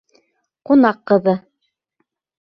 [0.69, 1.37] ҠУНАҠ ҠЫҘЫ